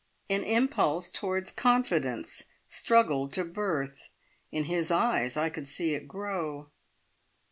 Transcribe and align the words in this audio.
An 0.31 0.43
impulse 0.43 1.11
towards 1.11 1.51
confidence 1.51 2.45
struggled 2.67 3.31
to 3.33 3.45
birth. 3.45 4.09
In 4.51 4.63
his 4.63 4.89
eyes 4.89 5.37
I 5.37 5.51
could 5.51 5.67
see 5.67 5.93
it 5.93 6.07
grow. 6.07 6.71